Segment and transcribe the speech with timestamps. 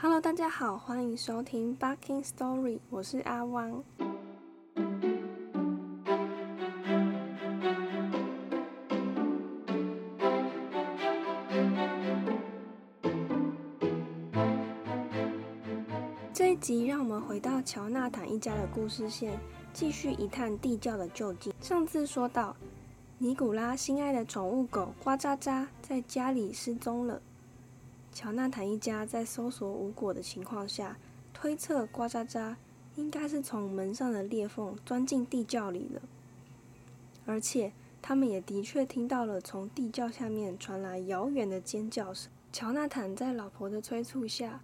[0.00, 3.82] Hello，大家好，欢迎收听《Barking Story》，我是阿汪。
[16.32, 19.36] 这一集让我们回到乔纳坦一家的故事线，
[19.72, 21.52] 继续一探地窖的究竟。
[21.60, 22.54] 上次说到，
[23.18, 27.20] 尼古拉心爱的宠物狗呱喳喳在家里失踪了。
[28.18, 30.98] 乔纳坦一家在搜索无果的情况下，
[31.32, 32.56] 推测呱喳喳
[32.96, 36.02] 应该是从门上的裂缝钻进地窖里了，
[37.26, 42.28] 而且他们也的确听到了从地窖下面传来遥远的尖叫声。
[42.52, 44.62] 乔纳坦在老婆的催促下，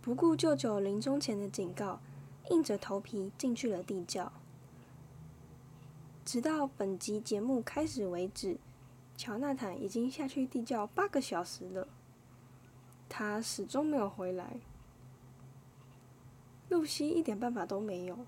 [0.00, 2.00] 不顾舅舅临终前的警告，
[2.48, 4.32] 硬着头皮进去了地窖。
[6.24, 8.56] 直到本集节目开始为止，
[9.14, 11.86] 乔纳坦已经下去地窖八个小时了，
[13.08, 14.58] 他始终没有回来。
[16.68, 18.18] 露西一点办法都没有，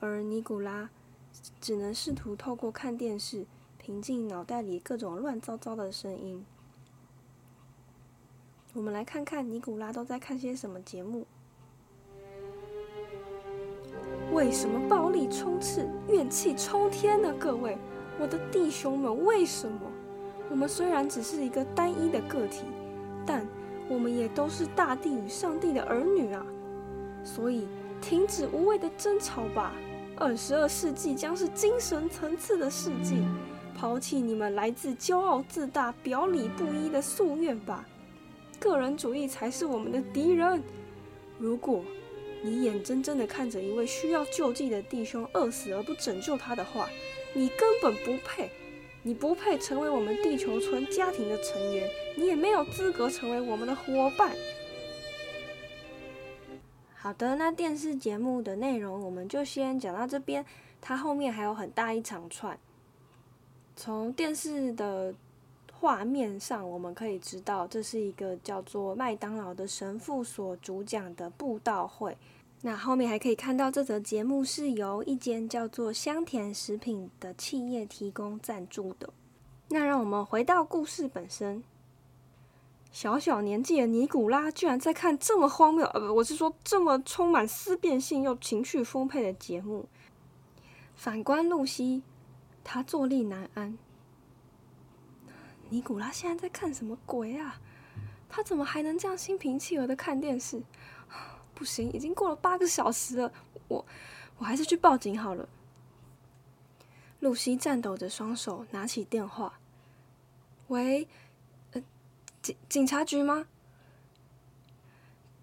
[0.00, 0.90] 而尼古拉
[1.60, 3.46] 只能试图透过看电视
[3.78, 6.44] 平静脑袋里各种乱糟糟的声音。
[8.74, 11.26] 我们来看看尼古拉都在看些什么节目。
[14.30, 17.34] 为什么暴力冲刺、怨气冲天呢？
[17.40, 17.78] 各位，
[18.20, 19.80] 我的弟兄们，为什么？
[20.50, 22.64] 我们虽然只是一个单一的个体，
[23.26, 23.44] 但
[23.88, 26.44] 我们也都是大地与上帝的儿女啊！
[27.24, 27.66] 所以，
[28.00, 29.72] 停止无谓的争吵吧。
[30.16, 33.16] 二十二世纪将是精神层次的世纪，
[33.74, 37.86] 抛弃你们来自骄傲自大、表里不一的夙愿吧。
[38.58, 40.62] 个人主义才是我们的敌人。
[41.38, 41.84] 如果
[42.42, 46.88] 你眼睁睁地看着一位需要救济的弟兄饿死而不拯救他的话，
[47.32, 48.50] 你根本不配。
[49.02, 54.34] 你不配成为我们地球村家庭的成员，你也没有资格成为我们的伙伴。
[56.94, 60.44] 好的，那电视节目的内容我们就先讲到这边，
[60.80, 62.58] 它后面还有很大一长串。
[63.76, 65.14] 从电视的
[65.72, 72.16] 画面上，我们可以知道，这是一个叫做麦当劳的神父所主讲的布道会。
[72.60, 79.08] 那后面还可以看到，这则节目是由一间叫做香甜食品的企业提供赞助的。
[79.68, 81.62] 那让我们回到故事本身。
[82.90, 89.86] 小小年纪的尼古拉居然在看这么荒谬，呃，不，我是说这么充满思辨性又情绪丰沛的节目。
[90.96, 92.02] 反观露西，
[92.64, 93.78] 她坐立难安。
[95.68, 97.60] 尼古拉现在在看什么鬼啊？
[98.30, 100.62] 他怎么还能这样心平气和的看电视？
[101.58, 103.32] 不行，已经过了八个小时了，
[103.66, 103.84] 我
[104.38, 105.48] 我还是去报警好了。
[107.18, 109.58] 露西颤抖着双手拿起电话，
[110.68, 111.08] 喂，
[111.72, 111.82] 呃，
[112.40, 113.46] 警警察局吗？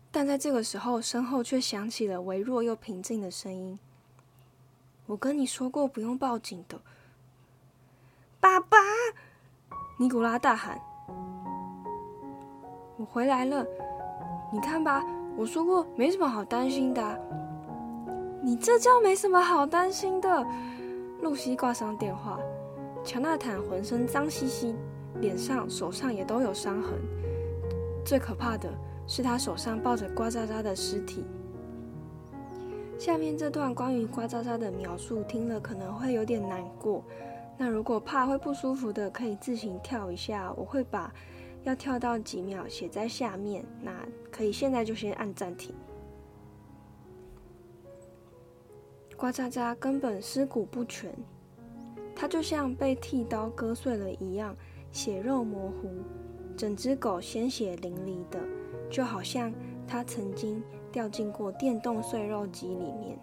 [0.10, 3.78] 但在这个时候，身后却响起了微弱又平静的声音
[5.08, 6.80] ：“我跟你说过不用报警的，
[8.40, 8.78] 爸爸。”
[10.00, 10.80] 尼古拉大喊
[12.96, 13.66] ：“我回来了！
[14.54, 15.04] 你看吧，
[15.38, 17.20] 我说过没什么好担心的。
[18.42, 20.46] 你这叫没什么好担心的。”
[21.22, 22.40] 露西挂上电话。
[23.04, 24.76] 乔纳坦浑身脏兮兮，
[25.22, 26.94] 脸上、手上也都有伤痕。
[28.04, 28.70] 最可怕的
[29.08, 31.24] 是，他手上抱着呱喳喳的尸体。
[32.98, 37.04] 下面这段关于呱喳喳的描述，听了可能会有点难过。
[37.58, 40.52] 那如果怕会不舒服的，可以自行跳一下。
[40.56, 41.14] 我会把
[41.66, 43.66] 要跳到几秒写在下面。
[43.82, 43.92] 那
[44.32, 45.76] 可以现在就先按暂停。
[49.18, 51.14] 呱喳喳根本尸骨不全，
[52.16, 54.56] 它就像被剃刀割碎了一样，
[54.92, 55.90] 血肉模糊，
[56.58, 58.40] 整只狗鲜血淋漓的，
[58.90, 59.54] 就好像
[59.88, 60.62] 它曾经
[60.92, 63.18] 掉进过电动碎肉机里面。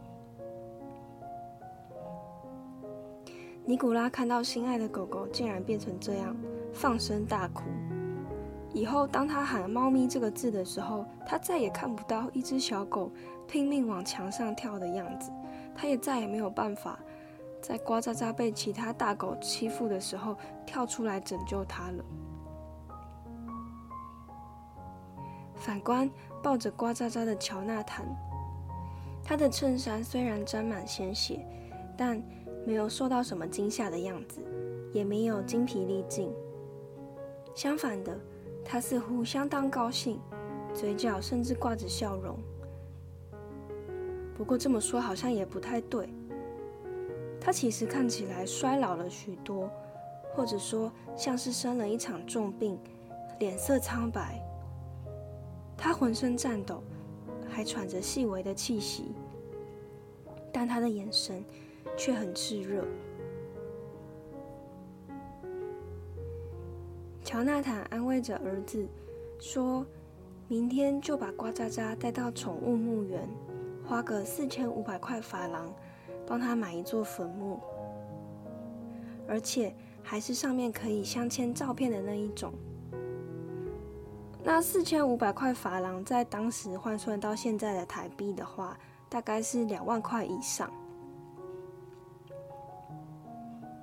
[3.64, 6.34] 尼古拉看到心爱的狗狗竟然变成这样，
[6.72, 7.62] 放声大哭。
[8.74, 13.10] 以后当他喊“猫咪”这个字的时候，他再也看不到一只小狗
[13.46, 15.30] 拼命往墙上跳的样子。
[15.74, 16.98] 他也再也没有办法
[17.60, 20.36] 在呱喳喳被其他大狗欺负的时候
[20.66, 22.04] 跳出来拯救它了。
[25.54, 26.10] 反观
[26.42, 28.06] 抱着呱喳喳的乔纳坦，
[29.22, 31.46] 他的衬衫虽然沾满鲜血，
[31.96, 32.22] 但……
[32.64, 34.40] 没有受到什么惊吓的样子，
[34.92, 36.32] 也没有精疲力尽。
[37.56, 38.16] 相反的，
[38.64, 40.18] 他似乎相当高兴，
[40.72, 42.38] 嘴角甚至挂着笑容。
[44.34, 46.08] 不过这么说好像也不太对。
[47.40, 49.68] 他其实看起来衰老了许多，
[50.32, 52.78] 或者说像是生了一场重病，
[53.38, 54.40] 脸色苍白。
[55.76, 56.82] 他浑身颤抖，
[57.50, 59.12] 还喘着细微的气息，
[60.52, 61.44] 但他的眼神
[61.96, 62.84] 却很炽热。
[67.32, 68.86] 乔纳坦安慰着儿子，
[69.40, 69.86] 说
[70.48, 73.26] ：“明天就把瓜渣渣带到宠物墓园，
[73.82, 75.74] 花个四千五百块法郎，
[76.26, 77.58] 帮他买一座坟墓，
[79.26, 82.52] 而且还是上面可以镶嵌照片的那一种。
[84.44, 90.70] 那四千五百块法郎在当时换算到现在的台币的话，大概是两万块以上。”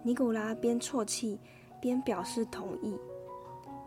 [0.06, 1.40] 尼古拉边啜泣
[1.82, 2.96] 边表示同意。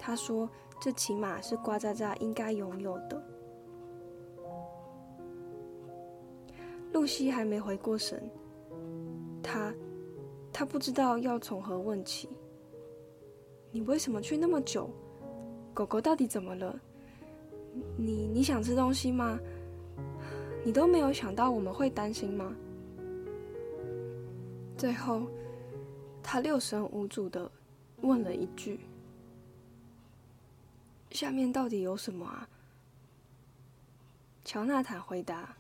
[0.05, 0.51] 他说
[0.83, 3.23] ：“这起码是瓜渣渣应该拥有的。”
[6.93, 8.21] 露西还没回过神，
[9.41, 9.73] 他，
[10.53, 12.29] 他不知道要从何问起。
[13.71, 14.91] 你为什么去那么久？
[15.73, 16.77] 狗狗到底怎么了？
[17.97, 19.39] 你你想吃东西吗？
[20.65, 22.53] 你都没有想到我们会担心吗？
[24.77, 25.29] 最后，
[26.25, 27.49] 他六神无主的
[28.01, 28.81] 问了一句。
[31.13, 32.49] 下面到底有什么啊？
[34.45, 35.55] 乔纳坦回答：“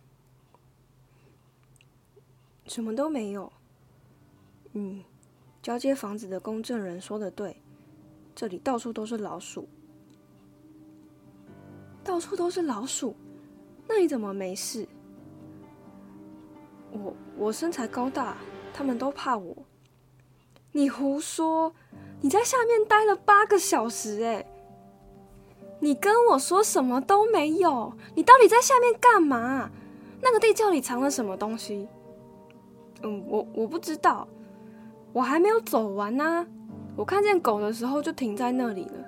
[2.66, 3.52] 什么都没有。”
[4.75, 5.04] 嗯，
[5.62, 7.56] 交接房子的公证人说的对，
[8.34, 9.69] 这里到处都是老鼠，
[12.02, 13.14] 到处都是老鼠。
[13.87, 14.88] 那你怎么没事？
[16.90, 18.37] 我我身材高大，
[18.72, 19.56] 他们都怕我。
[20.72, 21.75] 你胡说！
[22.22, 24.46] 你在下面待了八个小时，哎。
[25.82, 29.69] 你跟我说什么都没有，你到底在下面干嘛？
[30.20, 31.88] 那个地窖里藏了什么东西？
[33.02, 34.29] 嗯，我我不知道，
[35.12, 36.46] 我还没有走完呢。
[36.94, 39.05] 我看见狗的时候就停在那里了，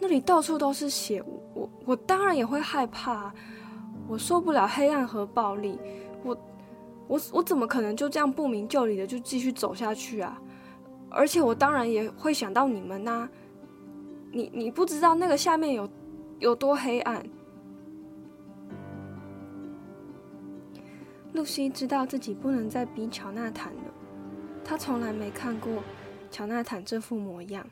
[0.00, 1.22] 那里到处都是血，
[1.52, 3.30] 我我当然也会害怕，
[4.08, 5.78] 我受不了黑暗和暴力，
[6.24, 6.34] 我
[7.06, 10.40] 我我怎么可能就这样不明就里的就继续走下去啊？
[11.10, 13.28] 而且我当然也会想到你们呐。
[14.30, 15.88] 你你不知道那个下面有
[16.38, 17.24] 有多黑暗。
[21.32, 23.94] 露西知道自己不能再逼乔纳坦了，
[24.64, 25.84] 她从来没看过
[26.30, 27.68] 乔纳坦这副模样，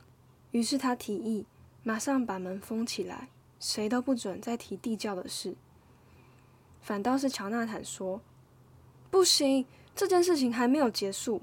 [0.52, 1.46] 于是她提议
[1.82, 5.56] 马上把门封起来，谁都不准再提地窖的事。
[6.80, 8.20] 反倒是乔纳坦说
[9.10, 11.42] ：“不行，这件事情还没有结束。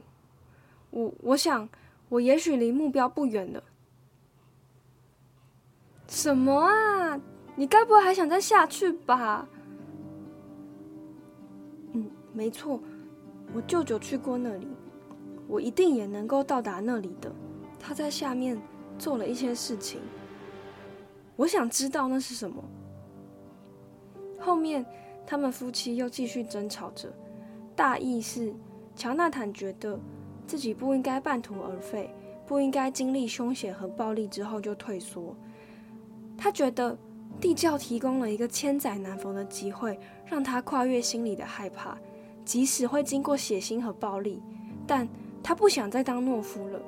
[0.91, 1.67] 我我想，
[2.09, 3.63] 我也许离目标不远了。”
[6.13, 7.19] 什么啊？
[7.55, 9.49] 你该不会还想再下去吧？
[11.93, 12.79] 嗯，没错，
[13.51, 14.67] 我舅舅去过那里，
[15.47, 17.33] 我一定也能够到达那里的。
[17.79, 18.61] 他在下面
[18.99, 20.01] 做了一些事情，
[21.35, 22.63] 我想知道那是什么。
[24.39, 24.85] 后面
[25.25, 27.11] 他们夫妻又继续争吵着，
[27.75, 28.53] 大意是
[28.95, 29.99] 乔纳坦觉得
[30.45, 32.13] 自己不应该半途而废，
[32.45, 35.35] 不应该经历凶险和暴力之后就退缩。
[36.37, 36.97] 他觉得
[37.39, 41.97] 地窖提供了一个千载难逢的机会，让他跨越心里的害怕，
[42.43, 44.41] 即使会经过血腥和暴力，
[44.85, 45.07] 但
[45.41, 46.79] 他不想再当懦夫了。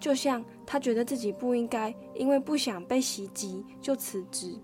[0.00, 4.58] 就像他觉得自己不应该因为不想被袭击就辞职，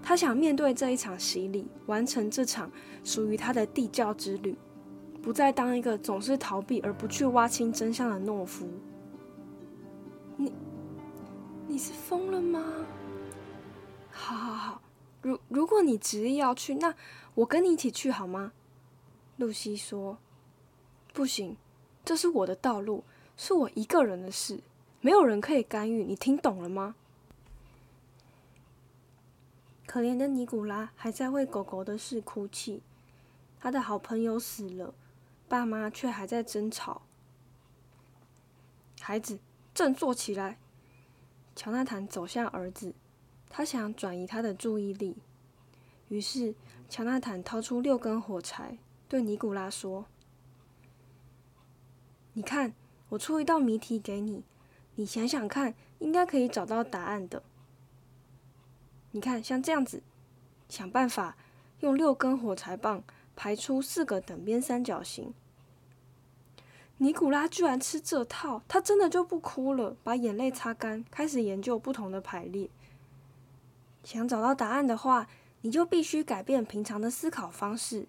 [0.00, 2.70] 他想面对这一场洗礼，完成这场
[3.02, 4.56] 属于他的地窖之旅，
[5.20, 8.64] 不再当一个总是逃避而不去挖清真相的懦夫。
[10.36, 10.52] 你，
[11.66, 12.62] 你是疯了吗？
[15.22, 16.94] 如如果你执意要去，那
[17.34, 18.52] 我跟你一起去好吗？
[19.36, 20.18] 露西说
[21.12, 21.56] ：“不行，
[22.04, 23.04] 这是我的道路，
[23.36, 24.60] 是我一个人的事，
[25.00, 26.04] 没有人可以干预。
[26.04, 26.94] 你听懂了吗？”
[29.86, 32.82] 可怜的尼古拉还在为狗狗的事哭泣，
[33.58, 34.94] 他的好朋友死了，
[35.48, 37.02] 爸妈却还在争吵。
[39.00, 39.40] 孩子，
[39.74, 40.58] 振作起来！
[41.56, 42.94] 乔纳坦走向儿子。
[43.50, 45.16] 他想转移他的注意力，
[46.08, 46.54] 于是
[46.88, 48.78] 乔纳坦掏出六根火柴，
[49.08, 50.06] 对尼古拉说
[52.32, 52.72] ：“你看，
[53.10, 54.44] 我出一道谜题给你，
[54.94, 57.42] 你想想看，应该可以找到答案的。
[59.10, 60.00] 你看，像这样子，
[60.68, 61.36] 想办法
[61.80, 63.02] 用六根火柴棒
[63.34, 65.34] 排出四个等边三角形。”
[66.98, 72.70] 尼古拉居然吃这套，他真的就不哭了，把眼泪擦干，开始研究不同的排列。
[74.04, 75.28] 想找到答案的话，
[75.62, 78.06] 你就必须改变平常的思考方式。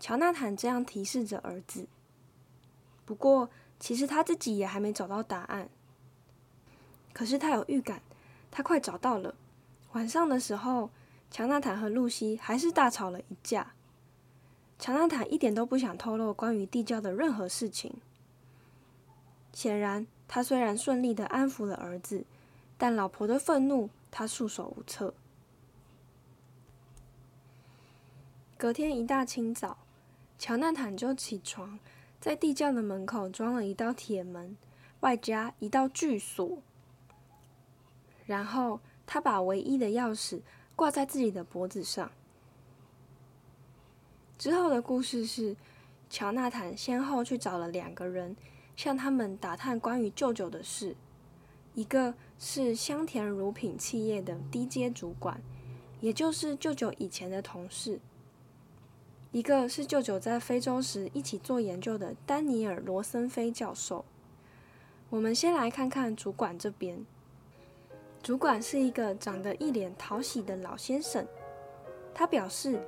[0.00, 1.86] 乔纳坦这样提示着儿子。
[3.04, 5.68] 不过，其实他自己也还没找到答案。
[7.12, 8.02] 可是他有预感，
[8.50, 9.34] 他快找到了。
[9.92, 10.90] 晚上的时候，
[11.30, 13.72] 乔纳坦和露西还是大吵了一架。
[14.78, 17.94] 乔纳坦一点都不想透露关于地窖的任何事情。
[19.52, 22.24] 显然，他虽然顺利的安抚了儿子，
[22.76, 25.12] 但老婆的愤怒他束手无策。
[28.56, 29.76] 隔天一大清早，
[30.38, 31.80] 乔纳坦就起床，
[32.20, 34.56] 在地窖的门口装了一道铁门，
[35.00, 36.62] 外加一道巨锁。
[38.24, 40.40] 然后，他把唯一的钥匙
[40.76, 42.08] 挂在自己的脖子上。
[44.38, 45.56] 之后的故事是，
[46.08, 48.36] 乔纳坦先后去找了两个人。
[48.76, 50.96] 向他们打探关于舅舅的事，
[51.74, 55.40] 一个是香甜乳品企业的低阶主管，
[56.00, 57.98] 也就是舅舅以前的同事；
[59.32, 64.04] 一个是舅舅在非洲时一起做研究的丹尼尔·罗森菲教授。
[65.10, 67.04] 我们先来看看主管这边。
[68.22, 71.26] 主管是一个长得一脸讨喜的老先生，
[72.14, 72.80] 他表示，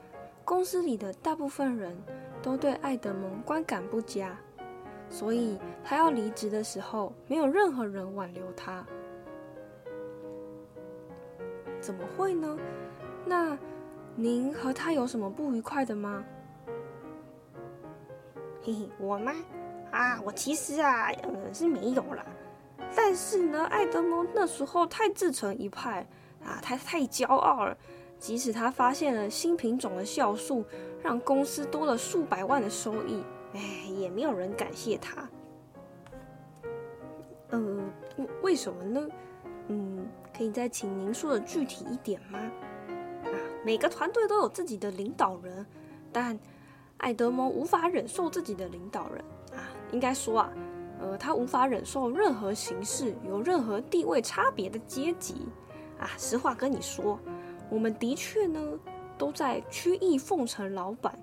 [0.45, 1.97] 公司里的大部分人
[2.43, 4.39] 都对爱德蒙观感不佳。
[5.09, 8.85] 所以他要离职的时候，没有任何人挽留他。
[11.87, 12.59] 怎么会呢？
[13.25, 13.57] 那
[14.17, 16.25] 您和他有什么不愉快的吗？
[18.61, 19.33] 嘿嘿，我吗？
[19.93, 22.27] 啊，我其实啊，嗯，是没有啦。
[22.97, 26.05] 但是呢，爱德蒙那时候太自成一派
[26.45, 27.79] 啊，他太骄傲了。
[28.19, 30.65] 即使他发现了新品种的酵素，
[31.05, 33.23] 让公司多了数百万的收益。
[33.55, 33.61] 哎，
[33.97, 35.29] 也没有人感谢他。
[37.51, 37.79] 呃，
[38.43, 39.09] 为什么呢？
[39.69, 42.39] 嗯，可以再请您说的具体一点吗？
[43.25, 43.33] 啊，
[43.65, 45.65] 每个团队都有自己的领导人，
[46.13, 46.39] 但
[46.99, 49.65] 艾德蒙无法忍受自己的领导人啊。
[49.93, 50.53] 应该说啊，
[51.01, 55.47] 呃，他无法忍受任何形式有任何地位差别的阶级
[55.99, 56.11] 啊。
[56.19, 57.19] 实话跟你说，
[57.71, 58.79] 我们的确呢
[59.17, 61.19] 都在曲意奉承老板。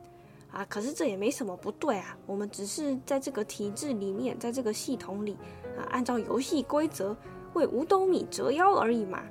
[0.52, 2.18] 啊，可是这也没什么不对啊。
[2.26, 5.38] 我们只是在这个体制里面，在这个系统里
[5.78, 7.16] 啊，按照游戏规则
[7.54, 9.24] 为五斗米折腰而已嘛。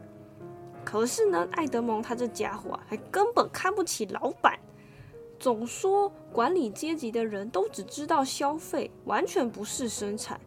[0.85, 4.59] 可是呢，艾德蒙他这家伙，还根本看不起老板，
[5.39, 10.41] 总说管理阶级的人都只知道消费，完全不是生产。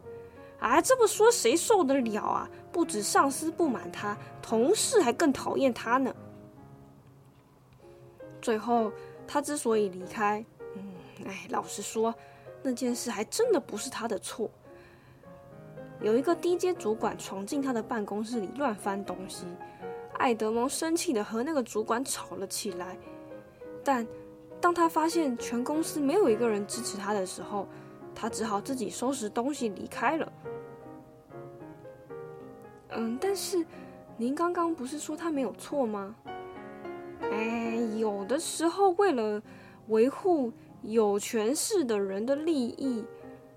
[0.59, 2.49] 啊，这么说谁受得了啊？
[2.71, 6.13] 不止上司不满他，同事还更讨厌他呢。
[8.41, 8.91] 最后，
[9.27, 10.43] 他之所以离开。
[10.75, 10.91] 嗯
[11.25, 12.13] 哎，老实说，
[12.61, 14.49] 那件事还真的不是他的错。
[16.01, 19.45] 有一个低阶主管闯进他的办公室里乱翻东西，
[20.17, 22.97] 艾德蒙生气的和那个主管吵了起来。
[23.83, 24.05] 但
[24.59, 27.67] 当他发现全公司没有一个人支持他的时候，
[28.13, 30.31] 他只好自己收拾东西离开了。
[32.89, 33.65] 嗯，但是
[34.17, 36.15] 您刚刚不是说他没有错吗？
[37.21, 39.41] 哎，有的时候为了
[39.87, 40.51] 维护。
[40.87, 43.03] 有权势的人的利益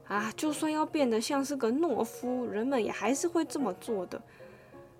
[0.08, 4.20] 啊，就算要变得像是个懦夫，人们也还是会这么做的。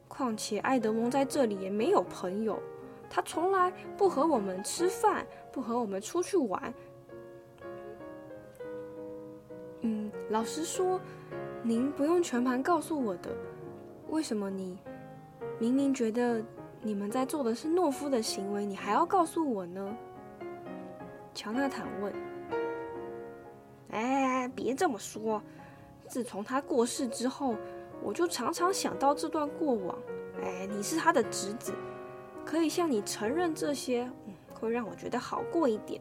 [0.06, 2.60] 况且艾德蒙在这里也没有朋友，
[3.08, 6.74] 他从来不和我们吃饭，不和我们出去玩。
[9.80, 11.00] 嗯，老实说，
[11.62, 13.30] 您不用全盘告诉我的。
[14.08, 14.78] 为什么你
[15.58, 16.42] 明明觉得
[16.82, 19.96] 你们在做的是懦夫的行为，你还要告诉我呢？
[21.34, 22.12] 乔纳坦问
[23.98, 25.42] ：“哎，别这么说。
[26.06, 27.56] 自从他过世之后，
[28.00, 29.98] 我就常常想到这段过往。
[30.40, 31.72] 哎，你是他的侄子，
[32.44, 36.00] 可以向你承认这些，嗯，会让我觉得好过一点。”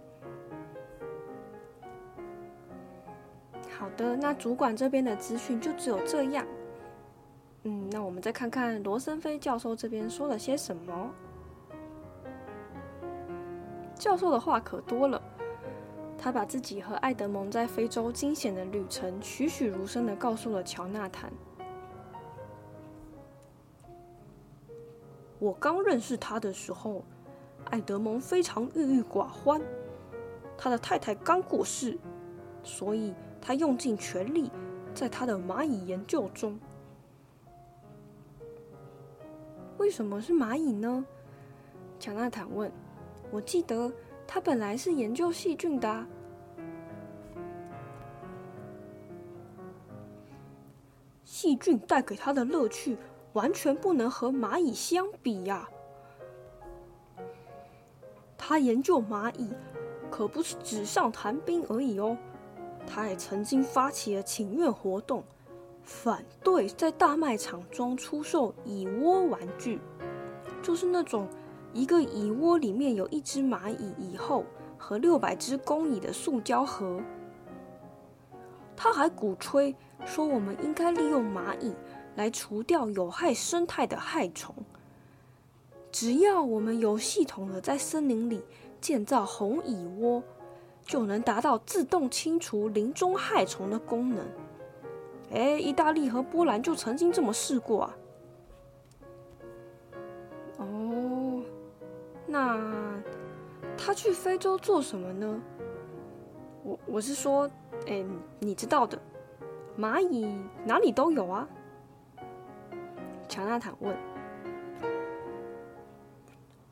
[3.79, 6.45] 好的，那主管这边的资讯就只有这样。
[7.63, 11.09] 嗯，那我们再看看罗森菲教授这边说了些什么。
[13.95, 15.19] 教授的话可多了，
[16.17, 21.31] 他把自己和艾德蒙在非洲惊险的旅程栩栩如生的告诉了乔纳坦。
[25.39, 27.03] 我刚认识他的时候，
[27.65, 29.61] 艾德蒙非常郁郁寡欢。
[30.57, 31.95] 他的太太刚过世，
[32.63, 34.49] 所以他用尽全力
[34.95, 36.59] 在他的蚂蚁研究中。
[39.77, 41.05] 为什么是蚂蚁呢？
[41.99, 42.71] 乔纳坦问。
[43.29, 43.91] 我记得
[44.27, 46.05] 他本来是研究细菌的，
[51.23, 52.97] 细菌带给他的乐趣
[53.33, 55.67] 完全不能和蚂蚁相比呀。
[58.37, 59.49] 他研究蚂蚁
[60.11, 62.15] 可不是纸上谈兵而已哦，
[62.85, 65.23] 他也曾经发起了请愿活动，
[65.83, 69.79] 反对在大卖场中出售蚁窝玩具，
[70.61, 71.27] 就是那种。
[71.73, 74.45] 一个蚁窝里面有一只蚂蚁蚁后
[74.77, 77.01] 和六百只工蚁的塑胶盒。
[78.75, 81.73] 他还鼓吹说，我们应该利用蚂蚁
[82.15, 84.53] 来除掉有害生态的害虫。
[85.91, 88.43] 只要我们有系统的在森林里
[88.79, 90.21] 建造红蚁窝，
[90.85, 94.25] 就能达到自动清除林中害虫的功能。
[95.31, 97.97] 哎，意大利和波兰就曾经这么试过啊。
[100.57, 101.26] 哦，
[102.27, 103.01] 那
[103.77, 105.41] 他去非洲做什么呢？
[106.63, 107.49] 我我是说，
[107.87, 108.03] 哎，
[108.39, 108.99] 你知道的，
[109.79, 110.27] 蚂蚁
[110.65, 111.47] 哪里都有啊。
[113.29, 113.95] 乔纳坦问。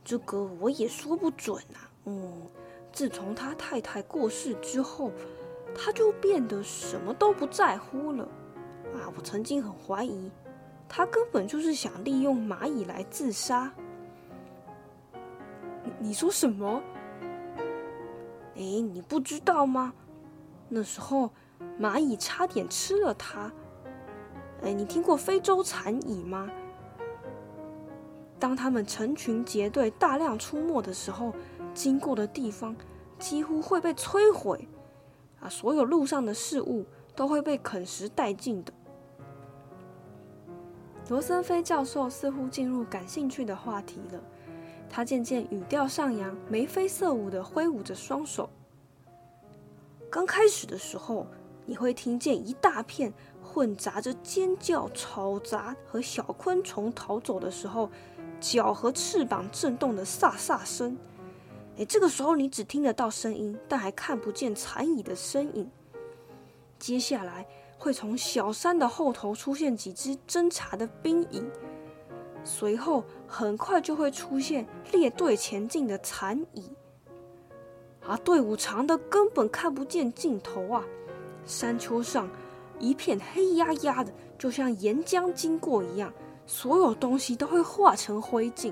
[0.04, 1.90] 这个我也说不准啊。
[2.06, 2.48] 嗯，
[2.92, 5.12] 自从他太太过世之后，
[5.74, 8.24] 他就变得什么都不在乎了。
[8.94, 10.30] 啊，我曾经很怀疑，
[10.88, 13.74] 他根本就是想利用蚂蚁来自杀。
[16.06, 16.84] 你说什么？
[18.56, 19.92] 哎，你不知道吗？
[20.70, 21.32] 那时候
[21.80, 23.52] 蚂蚁差点吃了它。
[24.62, 26.48] 哎，你听过非洲蚕蚁吗？
[28.38, 31.34] 当他们成群结队、大量出没的时候，
[31.74, 32.76] 经过的地方
[33.18, 34.68] 几乎会被摧毁，
[35.40, 36.86] 啊，所有路上的事物
[37.16, 38.72] 都会被啃食殆尽的。
[41.10, 44.22] 罗森菲教授似乎进入感兴趣的话题了，
[44.96, 48.50] 他渐渐语调上扬，眉飞色舞的挥舞着双手。
[50.10, 51.28] 刚开始的时候，
[51.66, 57.90] 你会听见一大片混杂着尖叫、嘈杂和小昆虫逃走的时候。
[58.40, 60.98] 脚和翅膀震动的飒飒声，
[61.78, 65.70] 哎，这个时候你只听得到声音，但还看不见残蚁的身影。
[66.80, 67.46] 接下来
[67.78, 71.44] 会从小山的后头出现几只侦察的兵蚁，
[72.46, 76.72] 随后很快就会出现列队前进的残蚁，
[78.06, 80.84] 啊，队伍长的根本看不见尽头啊！
[81.46, 82.30] 山丘上
[82.80, 86.14] 一片黑压压的，就像岩浆经过一样。
[86.48, 88.72] 所有东西都会化成灰烬，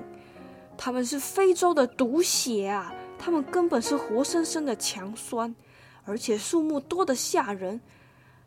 [0.76, 2.94] 他们是非洲的毒血啊！
[3.18, 5.52] 他们根本是活生生的强酸，
[6.04, 7.80] 而且数目多得吓人。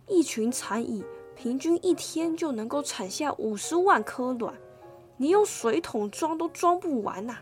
[0.08, 1.04] 一群蚕蚁
[1.36, 4.54] 平均一天就能够产下五十万颗卵，
[5.18, 7.38] 你用水桶装都装不完呐！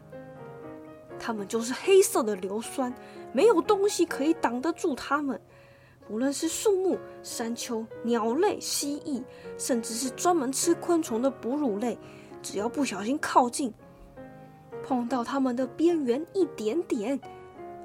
[1.19, 2.93] 它们就是黑色的硫酸，
[3.31, 5.39] 没有东西可以挡得住它们。
[6.07, 9.23] 无论是树木、山丘、鸟类、蜥蜴，
[9.57, 11.97] 甚至是专门吃昆虫的哺乳类，
[12.41, 13.73] 只要不小心靠近，
[14.83, 17.19] 碰到它们的边缘一点点，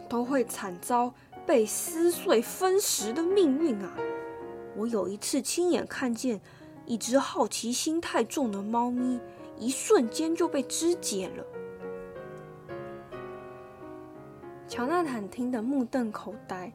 [0.09, 1.15] 都会惨遭
[1.47, 3.97] 被撕碎分食的命运啊！
[4.77, 6.41] 我有一次亲眼看见
[6.85, 9.19] 一只好奇心太重的猫咪，
[9.61, 11.45] 一瞬间就被肢解了。
[14.67, 16.73] 乔纳坦听得目瞪口呆。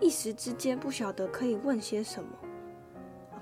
[0.00, 2.30] 一时之间不晓得可以问些什么，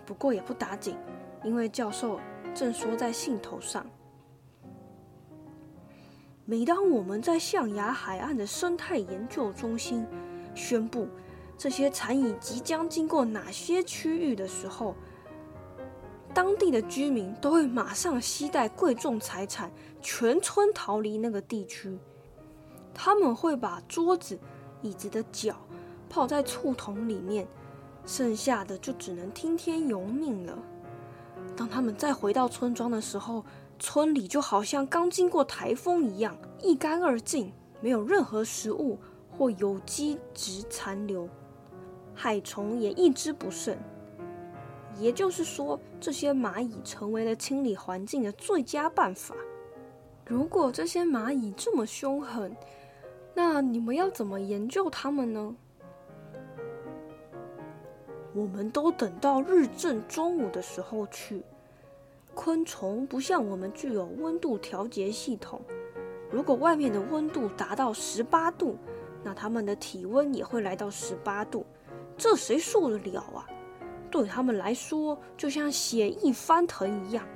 [0.06, 0.96] 不过也不打紧，
[1.44, 2.18] 因为教授
[2.54, 3.86] 正说在兴头上。
[6.46, 10.06] 每当我们在象牙海岸的生态研究中心
[10.54, 11.08] 宣布
[11.58, 14.94] 这些蚕蚁即将经过哪些区域的时候，
[16.36, 19.72] 当地的居民都会马上携带贵重财产，
[20.02, 21.98] 全村逃离那个地区。
[22.92, 24.38] 他们会把桌子、
[24.82, 25.56] 椅子的脚。
[26.10, 27.48] 泡在醋桶里面，
[28.04, 30.58] 剩下的就只能听天由命了。
[31.56, 33.42] 当他们再回到村庄的时候，
[33.78, 38.98] 村里就好像刚经过台风一样，一干二净，没有任何食物
[39.30, 41.26] 或有机质残留，
[42.14, 43.74] 害虫也一只不剩。
[44.98, 49.34] 也就是说，这些蚂蚁成为了清理环境的最佳办法。
[50.26, 52.56] 如果这些蚂蚁这么凶狠，
[53.34, 55.54] 那你们要怎么研究它们呢？
[58.34, 61.42] 我们都等到日正中午的时候去。
[62.34, 65.60] 昆虫不像我们具有温度调节系统，
[66.30, 68.76] 如果外面的温度达到十八度，
[69.22, 71.64] 那它们的体温也会来到十八度，
[72.18, 73.46] 这谁受得了啊？
[74.10, 77.26] 对他们来说，就像血液翻腾一样。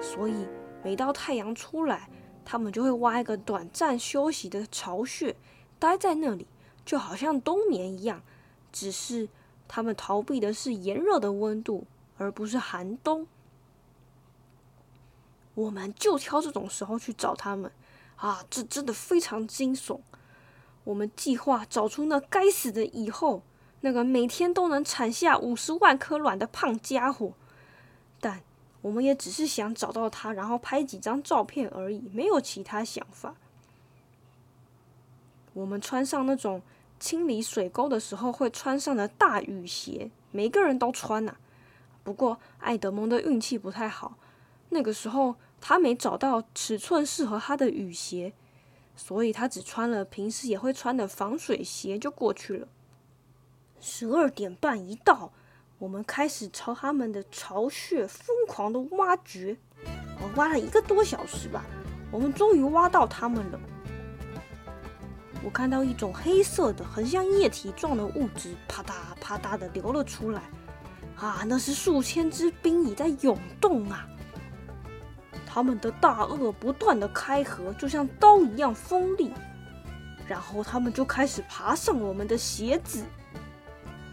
[0.00, 0.46] 所以
[0.82, 2.08] 每到太阳出来，
[2.44, 5.36] 他们就会挖一个短暂休息的巢穴，
[5.78, 6.46] 待在那里，
[6.84, 8.22] 就好像冬眠一样，
[8.70, 9.28] 只是。
[9.74, 11.86] 他们逃避的是炎热的温度，
[12.18, 13.26] 而不是寒冬。
[15.54, 17.72] 我们就挑这种时候去找他们，
[18.16, 20.00] 啊，这真的非常惊悚。
[20.84, 23.40] 我们计划找出那该死的蚁后，
[23.82, 27.34] 那个每天都能产下五十万颗卵的胖家伙。
[28.20, 28.40] 但
[28.80, 33.36] 我们也只是想找到他，然后拍几张照片而已，没有其他想法。
[35.52, 36.62] 我们穿上那种
[36.98, 41.36] 清理水沟的时候会穿上的大雨鞋，每个人都穿呐。
[42.02, 44.16] 不过艾德蒙的运气不太好，
[44.70, 48.32] 那个时候他没找到尺寸适合他的雨鞋，
[48.96, 52.68] 所以他只穿了平时也会穿的防水鞋就过去了。
[53.84, 55.32] 十二点半一到，
[55.76, 59.56] 我们开始朝他们的巢穴疯狂的挖掘，
[60.20, 61.64] 我挖了一个多小时吧，
[62.12, 63.58] 我们终于挖到他们了。
[65.44, 70.42] 我看到一种黑色的、很像液体状的物质，啪嗒啪嗒的流了出来。
[71.16, 74.06] 啊，那是数千只冰蚁在涌动啊！
[75.44, 79.32] 他们的大颚不断的开合，就像刀一样锋利。
[80.28, 83.04] 然后他们就开始爬上我们的鞋子。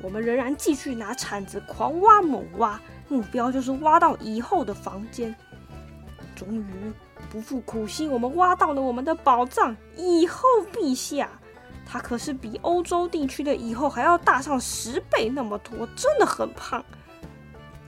[0.01, 5.35] 我们仍然继续拿铲子狂挖猛挖，目标就是挖到蚁后的房间。
[6.35, 6.63] 终于
[7.29, 11.29] 不负苦心，我们挖到了我们的宝藏——蚁后陛下。
[11.85, 16.83] 他可是比欧洲地区的蚁后还要大上十倍那么多，真的很胖。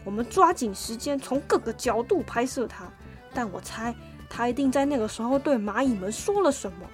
[0.04, 2.92] 我们抓紧时间从各个角度拍摄他，
[3.34, 3.96] 但我猜
[4.30, 6.88] 他一定在那个时候对蚂蚁们说了什么，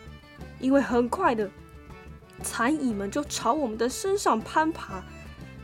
[0.60, 1.50] 因为很快的。
[2.44, 5.04] 蚕蚁们就朝我们的身上攀爬，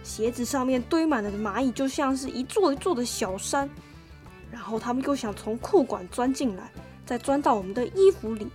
[0.04, 3.70] 鞋子上面堆满了蚂蚁就像是一座一座的小山。
[4.52, 6.72] 然后他们又想从裤管钻进来，
[7.06, 8.48] 再钻到我们的衣服里。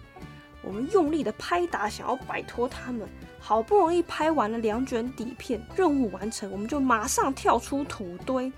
[0.63, 3.09] 我们用力的拍打，想要摆脱他们。
[3.41, 8.53] 好不容易拍完了两卷底片，任务完成，我们就马上跳出土堆。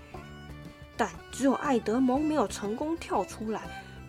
[0.97, 3.61] 但只有爱德蒙没有成功跳出来，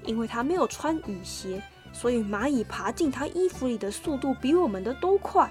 [0.05, 1.63] 因为他没有穿雨鞋。
[1.93, 5.51] 所以蚂蚁爬进他衣服里的速度比我们的都快。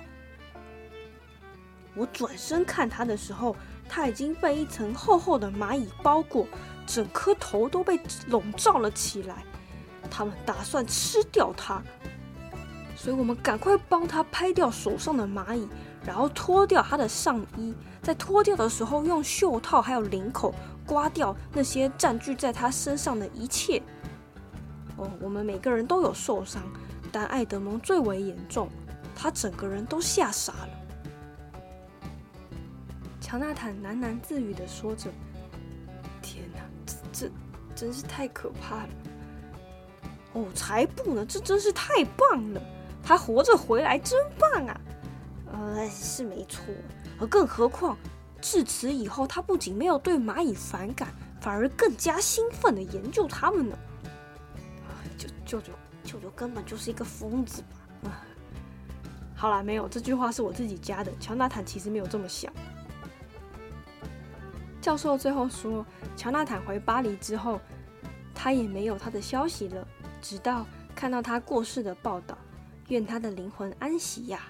[1.93, 3.55] 我转身看他的时候，
[3.87, 6.47] 他已经被一层厚厚的蚂蚁包裹，
[6.87, 9.43] 整颗头都被笼罩了起来。
[10.09, 11.81] 他们打算吃掉他，
[12.95, 15.67] 所以我们赶快帮他拍掉手上的蚂蚁，
[16.05, 17.73] 然后脱掉他的上衣。
[18.01, 20.53] 在脱掉的时候，用袖套还有领口
[20.85, 23.81] 刮掉那些占据在他身上的一切。
[25.19, 26.61] 我们每个人都有受伤，
[27.11, 28.69] 但爱德蒙最为严重，
[29.15, 30.69] 他整个人都吓傻了。
[33.19, 35.09] 乔纳坦喃喃自语的说着
[36.21, 37.31] ：“天哪，这这
[37.73, 38.89] 真是太可怕了！”
[40.33, 42.61] 哦，才不呢，这真是太棒了！
[43.03, 44.81] 他活着回来真棒啊！
[45.51, 46.63] 呃，是没错，
[47.19, 47.97] 而更何况，
[48.39, 53.77] 至此以后，他不仅没有对蚂蚁反感，反而更加兴奋的研究它们呢。
[55.51, 55.73] 舅舅，
[56.05, 57.61] 舅舅根本就是一个疯子
[58.03, 58.09] 吧？
[58.09, 58.23] 啊，
[59.35, 61.11] 好啦，没有这句话是我自己加的。
[61.19, 62.53] 乔纳坦其实没有这么想。
[64.79, 65.85] 教授最后说，
[66.15, 67.59] 乔纳坦回巴黎之后，
[68.33, 69.85] 他也没有他的消息了，
[70.21, 72.37] 直到看到他过世的报道。
[72.87, 74.49] 愿他的灵魂安息呀。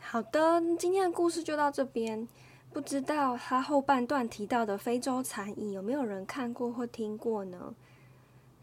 [0.00, 2.26] 好的，今天的故事就到这边。
[2.74, 7.72] 不知道他后半段提到的非洲蚕蚁有没有人看过或听过呢？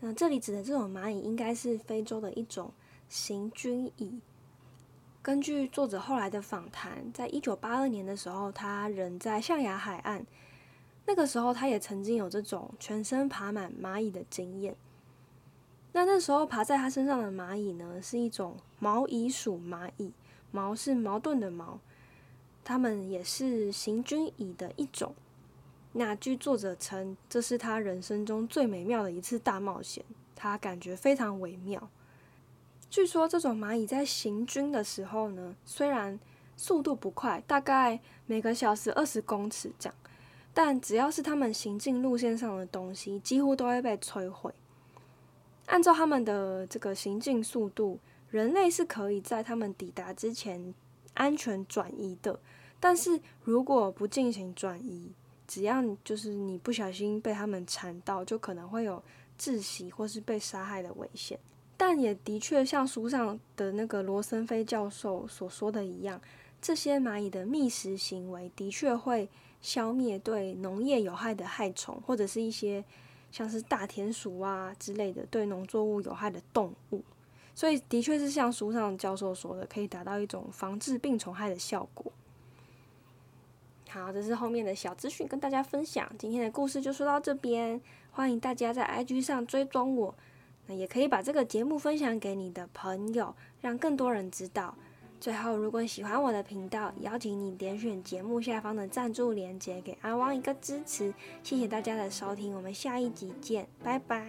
[0.02, 2.74] 那这里指的这种蚂蚁应该是非洲的一种
[3.08, 4.20] 行军蚁。
[5.22, 10.26] 根据作者后来的访谈，在一九八二年的时候，他人在象牙海岸，
[11.06, 14.76] 那个时候他也曾经有这种全身爬满蚂蚁的经验。
[15.94, 20.12] 那那时候爬在他身上的蚂蚁呢，是一种毛蚁属蚂蚁，
[20.52, 21.80] 毛是矛盾的毛。
[22.64, 25.14] 他们也是行军蚁的一种。
[25.94, 31.90] 那据作者称，这是他人生中最美妙的一次大冒险，他感觉非常微妙。
[32.90, 36.20] 据说这种蚂蚁在行军的时候呢，虽然
[36.56, 39.96] 速度不快，大概每个小时二十公尺这样，
[40.54, 44.54] 但只要是他们行进路线上的东西，几乎都会被摧毁。
[45.66, 50.74] 按照他们的这个行进速度，人类是可以在他们抵达之前。
[51.14, 52.40] 安全转移的，
[52.82, 55.14] 但是如果不进行转移，
[55.48, 59.02] 只要就是你不小心被他们缠到，就可能会有
[59.40, 61.40] 窒息或是被杀害的危险。
[61.78, 66.20] 但也的确像书上的那个罗森菲教授所说的一样，
[66.62, 69.30] 这些蚂蚁的觅食行为的确会
[69.62, 72.84] 消灭对农业有害的害虫，或者是一些
[73.32, 77.04] 像是大田鼠啊之类的对农作物有害的动物。
[77.54, 82.12] 所以，的确是像书上教授说的，可以达到一种防治病虫害的效果。
[83.94, 86.10] 好，这是后面的小资讯跟大家分享。
[86.18, 90.16] 今天的故事就说到这边，欢迎大家在 IG 上追踪我，
[90.68, 94.74] 那也可以把这个节目分享给你的朋友，让更多人知道。
[95.20, 101.14] 最后，如果喜欢我的频道，邀请你点选节目下方的赞助链接，给阿汪一个支持。
[101.44, 104.26] 谢谢大家的收听，我们下一集见，拜拜。